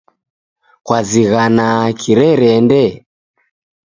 Kwazighana 0.85 1.67
kirerende? 2.01 2.83